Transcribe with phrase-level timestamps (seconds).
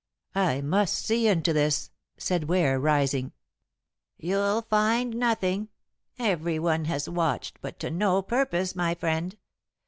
[0.33, 3.33] "I must see into this," said Ware, rising.
[4.17, 5.69] "You'll find nothing.
[6.17, 9.37] Everyone has watched, but to no purpose, my friend.